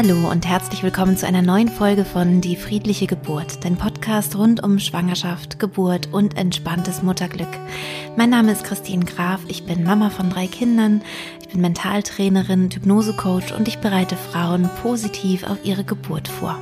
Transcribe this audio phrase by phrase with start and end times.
[0.00, 4.62] Hallo und herzlich willkommen zu einer neuen Folge von Die friedliche Geburt, dein Podcast rund
[4.62, 7.48] um Schwangerschaft, Geburt und entspanntes Mutterglück.
[8.16, 11.02] Mein Name ist Christine Graf, ich bin Mama von drei Kindern,
[11.40, 16.56] ich bin Mentaltrainerin, Hypnosecoach und ich bereite Frauen positiv auf ihre Geburt vor.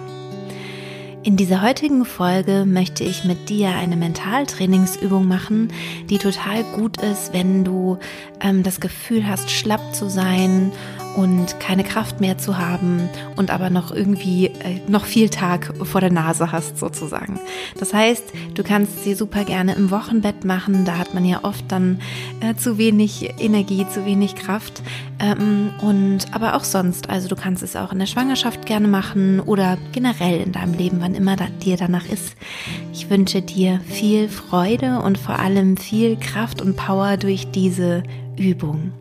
[1.23, 5.75] In dieser heutigen Folge möchte ich mit dir eine Mentaltrainingsübung machen,
[6.09, 7.99] die total gut ist, wenn du
[8.41, 10.73] ähm, das Gefühl hast, schlapp zu sein
[11.17, 16.01] und keine Kraft mehr zu haben und aber noch irgendwie äh, noch viel Tag vor
[16.01, 17.41] der Nase hast sozusagen.
[17.79, 18.25] Das heißt,
[18.55, 20.85] du kannst sie super gerne im Wochenbett machen.
[20.85, 22.01] Da hat man ja oft dann
[22.41, 24.83] äh, zu wenig Energie, zu wenig Kraft
[25.19, 27.09] ähm, und aber auch sonst.
[27.09, 30.99] Also du kannst es auch in der Schwangerschaft gerne machen oder generell in deinem Leben,
[31.01, 32.37] wann immer da, dir danach ist.
[32.93, 38.03] Ich wünsche dir viel Freude und vor allem viel Kraft und Power durch diese
[38.37, 38.93] Übung.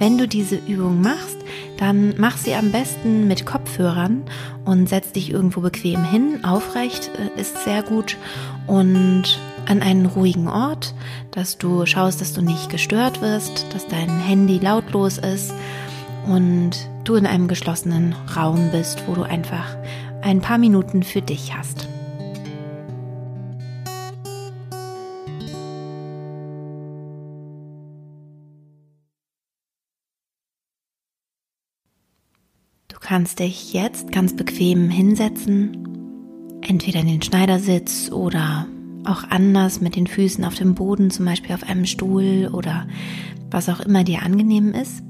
[0.00, 1.36] Wenn du diese Übung machst,
[1.76, 4.22] dann mach sie am besten mit Kopfhörern
[4.64, 6.42] und setz dich irgendwo bequem hin.
[6.42, 8.16] Aufrecht äh, ist sehr gut
[8.66, 10.94] und an einen ruhigen Ort,
[11.32, 15.52] dass du schaust, dass du nicht gestört wirst, dass dein Handy lautlos ist
[16.26, 16.70] und
[17.04, 19.76] du in einem geschlossenen Raum bist, wo du einfach
[20.22, 21.88] ein paar Minuten für dich hast.
[33.10, 38.68] Kannst dich jetzt ganz bequem hinsetzen, entweder in den Schneidersitz oder
[39.04, 42.86] auch anders mit den Füßen auf dem Boden, zum Beispiel auf einem Stuhl oder
[43.50, 45.02] was auch immer dir angenehm ist.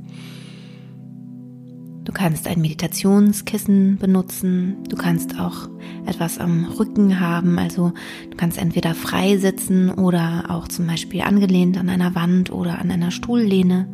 [2.05, 5.69] Du kannst ein Meditationskissen benutzen, du kannst auch
[6.06, 7.93] etwas am Rücken haben, also
[8.31, 12.91] du kannst entweder frei sitzen oder auch zum Beispiel angelehnt an einer Wand oder an
[12.91, 13.89] einer Stuhllehne,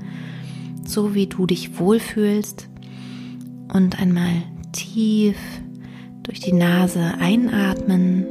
[0.84, 2.68] so wie du dich wohlfühlst
[3.72, 5.36] und einmal tief
[6.22, 8.26] durch die Nase einatmen,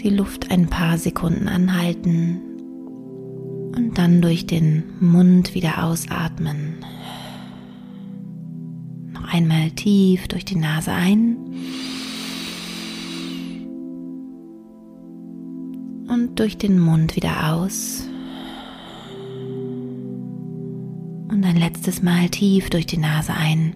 [0.00, 2.40] die Luft ein paar Sekunden anhalten
[3.76, 6.76] und dann durch den Mund wieder ausatmen.
[9.12, 11.36] Noch einmal tief durch die Nase ein
[16.08, 18.09] und durch den Mund wieder aus.
[21.40, 23.72] Und ein letztes Mal tief durch die Nase ein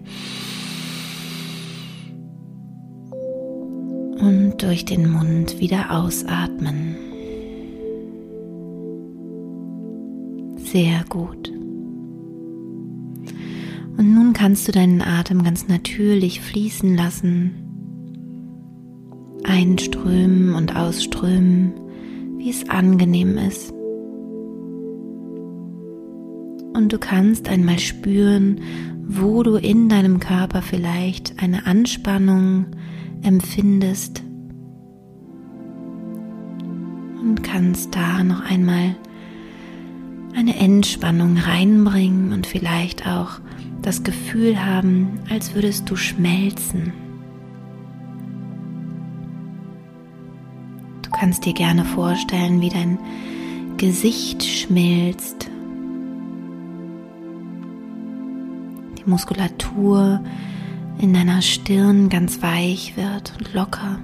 [4.19, 6.95] und durch den Mund wieder ausatmen.
[10.57, 11.51] Sehr gut.
[13.97, 17.55] Und nun kannst du deinen Atem ganz natürlich fließen lassen,
[19.43, 21.73] einströmen und ausströmen,
[22.37, 23.73] wie es angenehm ist.
[26.75, 28.59] Und du kannst einmal spüren,
[29.07, 32.65] wo du in deinem Körper vielleicht eine Anspannung
[33.21, 34.21] empfindest
[37.21, 38.95] und kannst da noch einmal
[40.35, 43.39] eine Entspannung reinbringen und vielleicht auch
[43.81, 46.91] das Gefühl haben, als würdest du schmelzen.
[51.03, 52.99] Du kannst dir gerne vorstellen, wie dein
[53.77, 55.49] Gesicht schmilzt
[59.05, 60.19] Muskulatur
[60.99, 63.99] in deiner Stirn ganz weich wird und locker.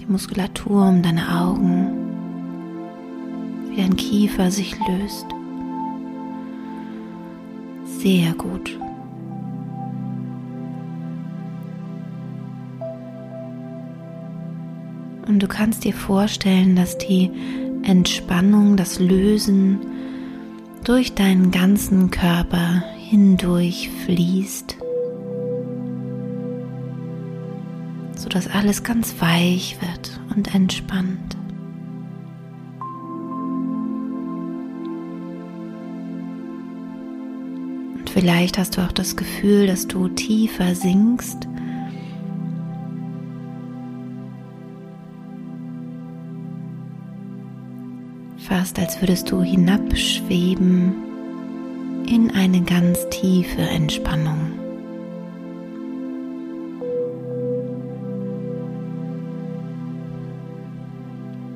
[0.00, 1.92] Die Muskulatur um deine Augen,
[3.70, 5.26] wie dein Kiefer sich löst.
[7.98, 8.78] Sehr gut.
[15.26, 17.30] Und du kannst dir vorstellen, dass die
[17.82, 19.80] Entspannung, das Lösen
[20.84, 24.76] durch deinen ganzen Körper hindurch fließt,
[28.14, 31.36] sodass alles ganz weich wird und entspannt.
[37.96, 41.48] Und vielleicht hast du auch das Gefühl, dass du tiefer sinkst
[48.48, 50.94] fast als würdest du hinabschweben
[52.06, 54.52] in eine ganz tiefe Entspannung.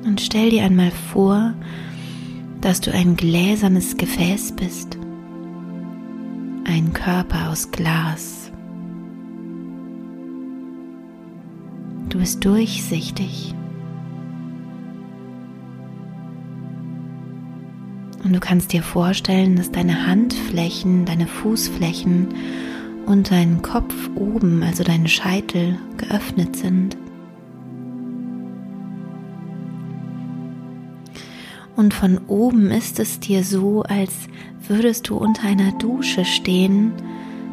[0.05, 1.53] Und stell dir einmal vor,
[2.61, 4.97] dass du ein gläsernes Gefäß bist,
[6.65, 8.51] ein Körper aus Glas.
[12.09, 13.53] Du bist durchsichtig
[18.29, 22.27] Und du kannst dir vorstellen, dass deine Handflächen, deine Fußflächen
[23.07, 26.95] und dein Kopf oben, also deine Scheitel, geöffnet sind.
[31.75, 34.13] Und von oben ist es dir so, als
[34.67, 36.91] würdest du unter einer Dusche stehen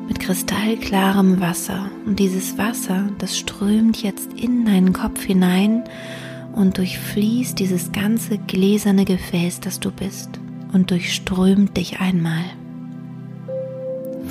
[0.08, 1.90] mit kristallklarem Wasser.
[2.05, 5.84] Und dieses Wasser, das strömt jetzt in deinen Kopf hinein
[6.52, 10.38] und durchfließt dieses ganze gläserne Gefäß, das du bist,
[10.76, 12.44] und durchströmt dich einmal.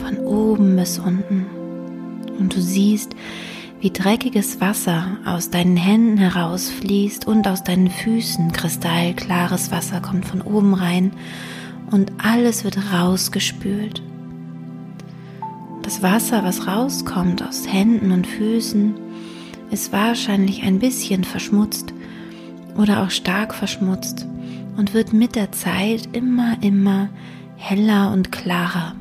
[0.04, 1.48] Von oben bis unten.
[2.38, 3.16] Und du siehst,
[3.82, 10.42] wie dreckiges Wasser aus deinen Händen herausfließt und aus deinen Füßen kristallklares Wasser kommt von
[10.42, 11.14] oben rein
[11.90, 14.04] und alles wird rausgespült.
[15.82, 18.94] Das Wasser, was rauskommt aus Händen und Füßen,
[19.72, 21.92] ist wahrscheinlich ein bisschen verschmutzt
[22.78, 24.28] oder auch stark verschmutzt
[24.78, 27.10] und wird mit der Zeit immer, immer
[27.58, 28.96] heller und klarer,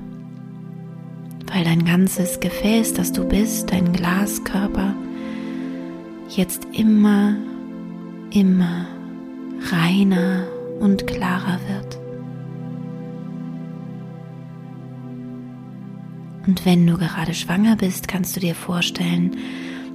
[1.52, 4.94] weil dein ganzes Gefäß, das du bist, dein Glaskörper,
[6.28, 7.36] jetzt immer,
[8.30, 8.86] immer
[9.70, 10.46] reiner
[10.80, 11.98] und klarer wird.
[16.46, 19.36] Und wenn du gerade schwanger bist, kannst du dir vorstellen,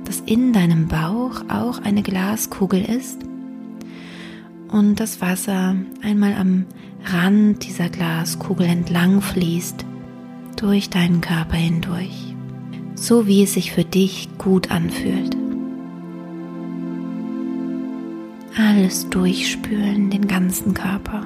[0.06, 3.29] dass in deinem Bauch auch eine Glaskugel ist
[4.71, 6.66] und das Wasser einmal am
[7.06, 9.86] Rand dieser Glaskugel entlang fließt,
[10.57, 12.36] durch deinen Körper hindurch,
[12.95, 15.36] so wie es sich für dich gut anfühlt.
[18.57, 21.25] Alles durchspülen, den ganzen Körper.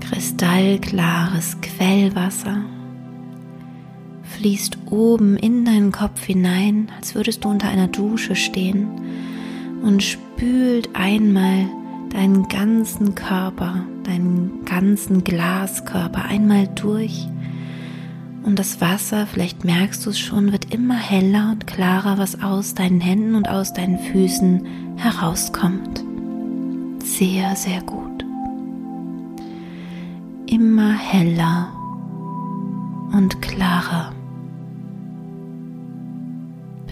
[0.00, 2.62] Kristallklares Quellwasser
[4.22, 8.88] fließt oben in deinen Kopf hinein, als würdest du unter einer Dusche stehen
[9.86, 11.66] und spült einmal
[12.10, 17.26] deinen ganzen Körper, deinen ganzen Glaskörper einmal durch.
[18.42, 22.74] Und das Wasser, vielleicht merkst du es schon, wird immer heller und klarer, was aus
[22.74, 26.04] deinen Händen und aus deinen Füßen herauskommt.
[27.02, 28.24] Sehr, sehr gut.
[30.46, 31.68] Immer heller
[33.12, 34.12] und klarer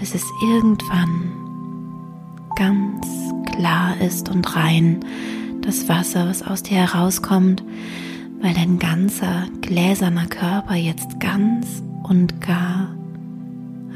[0.04, 1.43] bis es irgendwann
[2.56, 3.06] ganz
[3.52, 5.00] klar ist und rein
[5.62, 7.62] das Wasser, was aus dir herauskommt,
[8.40, 12.94] weil dein ganzer gläserner Körper jetzt ganz und gar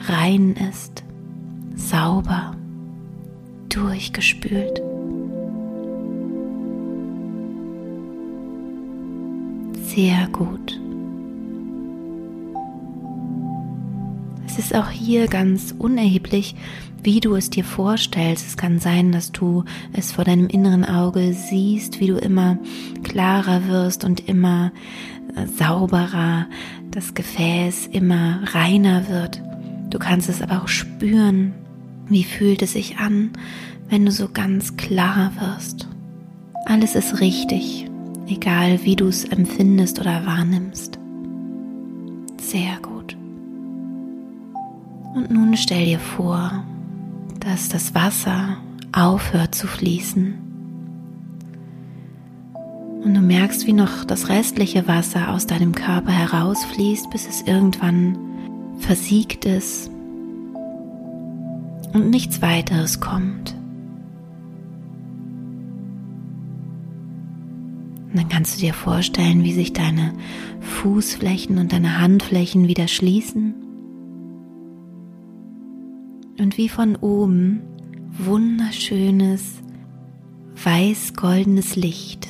[0.07, 1.05] rein ist,
[1.75, 2.57] sauber,
[3.69, 4.81] durchgespült.
[9.95, 10.81] Sehr gut.
[14.57, 16.55] Ist auch hier ganz unerheblich,
[17.03, 18.47] wie du es dir vorstellst.
[18.47, 22.59] Es kann sein, dass du es vor deinem inneren Auge siehst, wie du immer
[23.03, 24.73] klarer wirst und immer
[25.37, 26.47] äh, sauberer,
[26.91, 29.43] das Gefäß immer reiner wird.
[29.91, 31.55] Du kannst es aber auch spüren.
[32.09, 33.31] Wie fühlt es sich an,
[33.89, 35.89] wenn du so ganz klar wirst?
[36.67, 37.89] Alles ist richtig,
[38.27, 40.99] egal wie du es empfindest oder wahrnimmst.
[42.39, 42.98] Sehr gut.
[45.15, 46.65] Und nun stell dir vor,
[47.41, 48.57] dass das Wasser
[48.93, 50.35] aufhört zu fließen.
[53.05, 58.19] Und du merkst, wie noch das restliche Wasser aus deinem Körper herausfließt, bis es irgendwann
[58.81, 59.91] versiegt ist
[61.95, 63.55] und nichts weiteres kommt.
[68.11, 70.13] Und dann kannst du dir vorstellen, wie sich deine
[70.61, 73.55] Fußflächen und deine Handflächen wieder schließen
[76.39, 77.61] und wie von oben
[78.19, 79.63] wunderschönes
[80.65, 82.29] weiß-goldenes Licht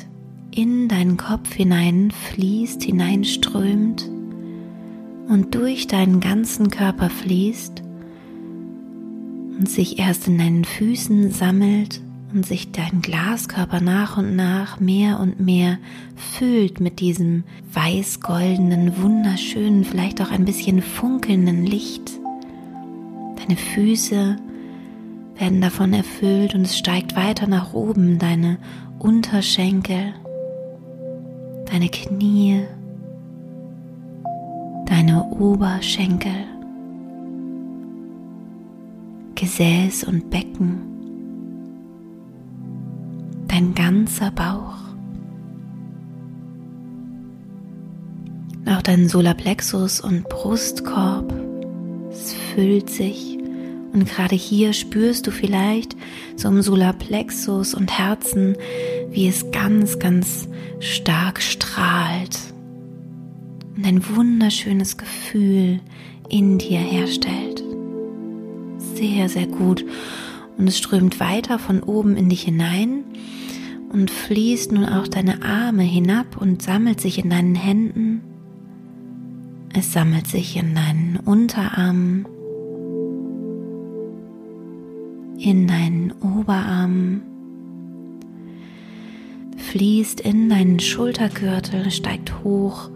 [0.54, 4.08] in deinen Kopf hinein fließt, hineinströmt
[5.28, 7.82] und durch deinen ganzen Körper fließt
[9.58, 12.00] und sich erst in deinen Füßen sammelt
[12.34, 15.78] und sich dein Glaskörper nach und nach mehr und mehr
[16.16, 22.18] füllt mit diesem weiß-goldenen, wunderschönen, vielleicht auch ein bisschen funkelnden Licht.
[23.48, 24.36] Deine Füße
[25.36, 28.58] werden davon erfüllt und es steigt weiter nach oben, deine
[28.98, 30.12] Unterschenkel,
[31.64, 32.64] deine Knie,
[34.84, 36.44] deine Oberschenkel,
[39.34, 40.82] Gesäß und Becken,
[43.46, 44.76] dein ganzer Bauch.
[48.66, 51.32] Auch dein Solarplexus und Brustkorb,
[52.10, 53.37] es füllt sich
[53.92, 55.96] und gerade hier spürst du vielleicht
[56.36, 58.56] so im Solarplexus und Herzen
[59.10, 60.48] wie es ganz, ganz
[60.80, 62.38] stark strahlt
[63.76, 65.80] und ein wunderschönes Gefühl
[66.28, 67.62] in dir herstellt.
[68.94, 69.84] Sehr, sehr gut.
[70.56, 73.04] Und es strömt weiter von oben in dich hinein
[73.92, 78.22] und fließt nun auch deine Arme hinab und sammelt sich in deinen Händen.
[79.72, 82.26] Es sammelt sich in deinen Unterarmen,
[85.38, 87.22] in deinen Oberarmen,
[89.56, 92.90] fließt in deinen Schultergürtel, steigt hoch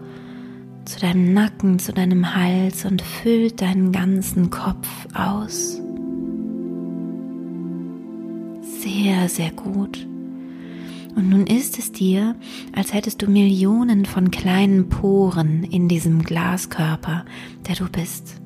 [0.85, 5.79] zu deinem Nacken, zu deinem Hals und füllt deinen ganzen Kopf aus.
[8.61, 10.05] Sehr, sehr gut.
[11.15, 12.35] Und nun ist es dir,
[12.75, 17.23] als hättest du Millionen von kleinen Poren in diesem Glaskörper,
[17.67, 18.42] der du bist.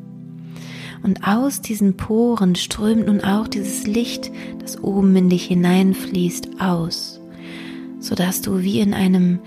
[1.04, 7.20] Und aus diesen Poren strömt nun auch dieses Licht, das oben in dich hineinfließt, aus,
[8.00, 9.40] sodass du wie in einem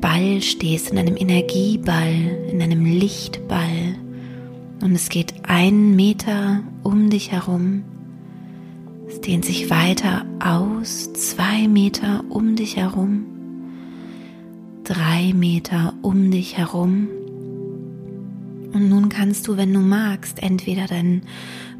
[0.00, 2.14] Ball stehst, in einem Energieball,
[2.50, 3.96] in einem Lichtball.
[4.82, 7.84] Und es geht einen Meter um dich herum.
[9.08, 13.26] Es dehnt sich weiter aus, zwei Meter um dich herum,
[14.84, 17.08] drei Meter um dich herum.
[18.72, 21.22] Und nun kannst du, wenn du magst, entweder deinen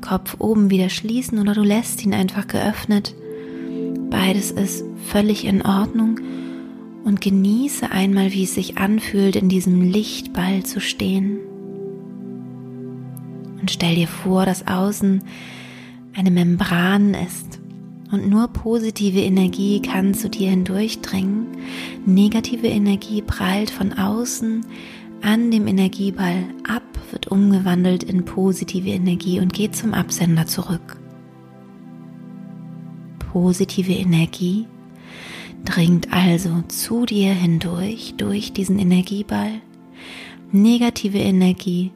[0.00, 3.14] Kopf oben wieder schließen oder du lässt ihn einfach geöffnet.
[4.10, 6.20] Beides ist völlig in Ordnung
[7.04, 11.38] und genieße einmal, wie es sich anfühlt, in diesem Lichtball zu stehen.
[13.60, 15.22] Und stell dir vor, dass außen
[16.14, 17.60] eine Membran ist
[18.10, 21.46] und nur positive Energie kann zu dir hindurchdringen.
[22.06, 24.66] Negative Energie prallt von außen
[25.22, 30.98] an dem Energieball ab, wird umgewandelt in positive Energie und geht zum Absender zurück.
[33.18, 34.66] Positive Energie
[35.64, 39.60] dringt also zu dir hindurch, durch diesen Energieball.
[40.52, 41.92] Negative Energie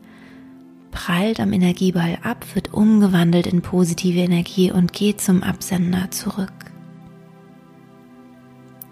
[0.91, 6.53] prallt am Energieball ab, wird umgewandelt in positive Energie und geht zum Absender zurück.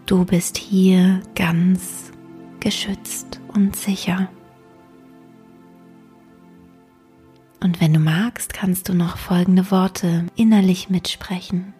[0.06, 2.11] Du bist hier ganz
[2.62, 4.28] geschützt und sicher.
[7.60, 11.74] Und wenn du magst, kannst du noch folgende Worte innerlich mitsprechen.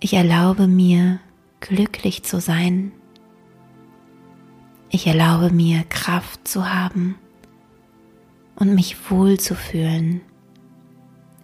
[0.00, 1.20] Ich erlaube mir,
[1.60, 2.92] glücklich zu sein.
[4.88, 7.16] Ich erlaube mir, Kraft zu haben
[8.56, 10.22] und mich wohl zu fühlen.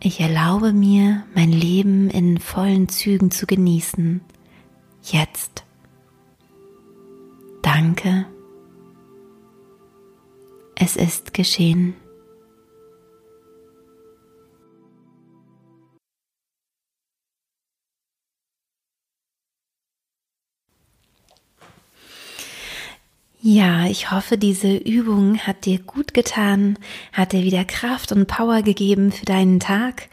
[0.01, 4.21] Ich erlaube mir, mein Leben in vollen Zügen zu genießen.
[5.03, 5.66] Jetzt.
[7.67, 8.27] Danke.
[10.77, 11.97] Es ist geschehen.
[23.43, 26.79] Ja, ich hoffe, diese Übung hat dir gut getan,
[27.13, 30.09] hat dir wieder Kraft und Power gegeben für deinen Tag.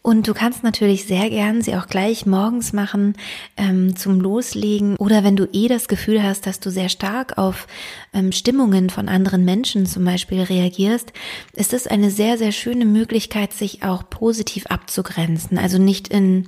[0.00, 3.14] Und du kannst natürlich sehr gern sie auch gleich morgens machen
[3.56, 7.66] ähm, zum Loslegen oder wenn du eh das Gefühl hast, dass du sehr stark auf
[8.14, 11.12] ähm, Stimmungen von anderen Menschen zum Beispiel reagierst,
[11.52, 15.58] ist es eine sehr, sehr schöne Möglichkeit, sich auch positiv abzugrenzen.
[15.58, 16.46] Also nicht in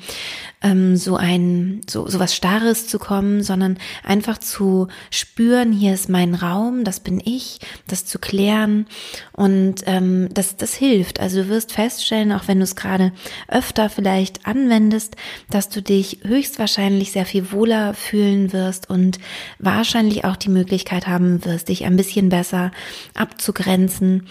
[0.62, 6.08] ähm, so ein, so, so was Starres zu kommen, sondern einfach zu spüren, hier ist
[6.08, 8.86] mein Raum, das bin ich, das zu klären
[9.32, 11.20] und ähm, das, das hilft.
[11.20, 13.12] Also du wirst feststellen, auch wenn du es gerade
[13.48, 15.16] öfter vielleicht anwendest,
[15.50, 19.18] dass du dich höchstwahrscheinlich sehr viel wohler fühlen wirst und
[19.58, 22.70] wahrscheinlich auch die Möglichkeit haben wirst, dich ein bisschen besser
[23.14, 24.26] abzugrenzen.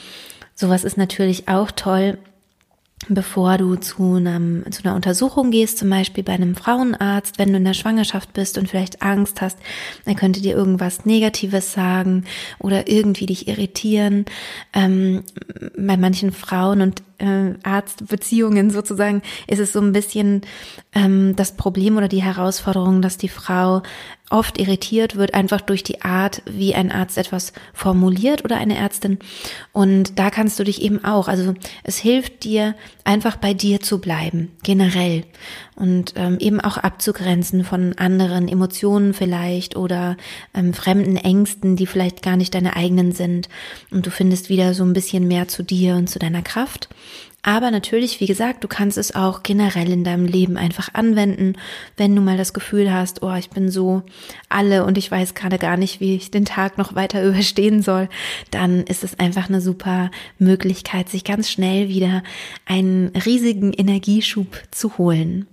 [0.56, 2.18] Sowas ist natürlich auch toll,
[3.08, 7.58] bevor du zu, einem, zu einer Untersuchung gehst, zum Beispiel bei einem Frauenarzt, wenn du
[7.58, 9.58] in der Schwangerschaft bist und vielleicht Angst hast,
[10.06, 12.26] er könnte dir irgendwas Negatives sagen
[12.60, 14.26] oder irgendwie dich irritieren.
[14.74, 15.24] Ähm,
[15.78, 20.42] bei manchen Frauen und äh, Arztbeziehungen sozusagen ist es so ein bisschen
[20.94, 23.84] ähm, das Problem oder die Herausforderung, dass die Frau
[24.30, 29.20] oft irritiert wird, einfach durch die Art, wie ein Arzt etwas formuliert oder eine Ärztin.
[29.74, 34.00] Und da kannst du dich eben auch, also es hilft dir, einfach bei dir zu
[34.00, 35.24] bleiben, generell.
[35.76, 40.18] Und ähm, eben auch abzugrenzen von anderen Emotionen vielleicht oder
[40.54, 43.50] ähm, fremden Ängsten, die vielleicht gar nicht deine eigenen sind.
[43.90, 46.90] Und du findest wieder so ein bisschen mehr zu dir und zu deiner Kraft.
[47.42, 51.54] Aber natürlich, wie gesagt, du kannst es auch generell in deinem Leben einfach anwenden,
[51.96, 54.04] wenn du mal das Gefühl hast, oh, ich bin so
[54.50, 58.10] alle und ich weiß gerade gar nicht, wie ich den Tag noch weiter überstehen soll,
[58.52, 62.24] dann ist es einfach eine super Möglichkeit, sich ganz schnell wieder
[62.66, 65.48] einen riesigen Energieschub zu holen.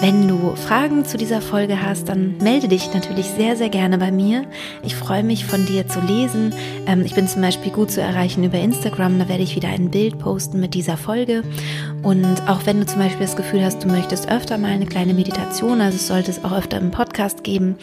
[0.00, 4.12] Wenn du Fragen zu dieser Folge hast, dann melde dich natürlich sehr, sehr gerne bei
[4.12, 4.44] mir.
[4.84, 6.54] Ich freue mich von dir zu lesen.
[6.86, 9.18] Ähm, ich bin zum Beispiel gut zu erreichen über Instagram.
[9.18, 11.42] Da werde ich wieder ein Bild posten mit dieser Folge.
[12.04, 15.14] Und auch wenn du zum Beispiel das Gefühl hast, du möchtest öfter mal eine kleine
[15.14, 17.76] Meditation, also es sollte es auch öfter im Podcast geben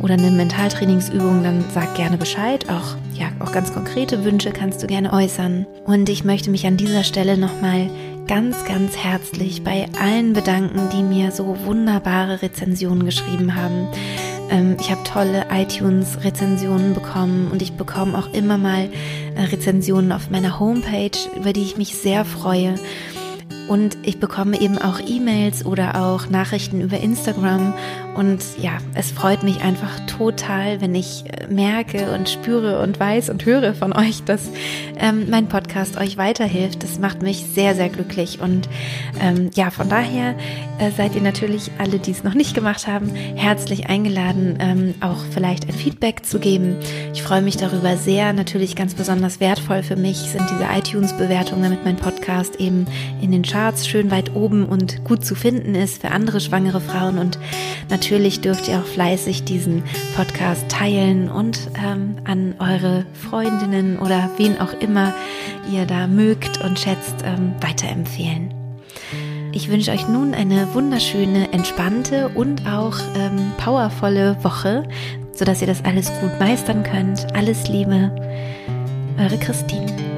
[0.00, 2.68] oder eine Mentaltrainingsübung, dann sag gerne Bescheid.
[2.68, 5.66] Auch, ja, auch ganz konkrete Wünsche kannst du gerne äußern.
[5.84, 7.88] Und ich möchte mich an dieser Stelle nochmal
[8.30, 13.88] ganz, ganz herzlich bei allen bedanken, die mir so wunderbare Rezensionen geschrieben haben.
[14.48, 18.88] Ähm, ich habe tolle iTunes-Rezensionen bekommen und ich bekomme auch immer mal
[19.34, 22.76] äh, Rezensionen auf meiner Homepage, über die ich mich sehr freue.
[23.70, 27.72] Und ich bekomme eben auch E-Mails oder auch Nachrichten über Instagram.
[28.16, 33.30] Und ja, es freut mich einfach total, wenn ich äh, merke und spüre und weiß
[33.30, 34.50] und höre von euch, dass
[34.98, 36.82] ähm, mein Podcast euch weiterhilft.
[36.82, 38.40] Das macht mich sehr, sehr glücklich.
[38.40, 38.68] Und
[39.20, 40.34] ähm, ja, von daher
[40.80, 45.18] äh, seid ihr natürlich alle, die es noch nicht gemacht haben, herzlich eingeladen, ähm, auch
[45.30, 46.74] vielleicht ein Feedback zu geben.
[47.14, 48.32] Ich freue mich darüber sehr.
[48.32, 52.88] Natürlich ganz besonders wertvoll für mich sind diese iTunes-Bewertungen, damit mein Podcast eben
[53.22, 56.80] in den Charts Charts schön weit oben und gut zu finden ist für andere schwangere
[56.80, 57.18] Frauen.
[57.18, 57.38] Und
[57.90, 59.82] natürlich dürft ihr auch fleißig diesen
[60.16, 65.12] Podcast teilen und ähm, an eure Freundinnen oder wen auch immer
[65.70, 68.54] ihr da mögt und schätzt ähm, weiterempfehlen.
[69.52, 74.84] Ich wünsche euch nun eine wunderschöne, entspannte und auch ähm, powervolle Woche,
[75.34, 77.26] sodass ihr das alles gut meistern könnt.
[77.36, 78.10] Alles Liebe,
[79.18, 80.09] eure Christine.